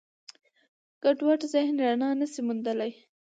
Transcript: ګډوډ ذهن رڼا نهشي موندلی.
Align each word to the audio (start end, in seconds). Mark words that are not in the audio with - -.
ګډوډ 1.03 1.39
ذهن 1.53 1.75
رڼا 1.83 2.09
نهشي 2.19 2.41
موندلی. 2.47 2.91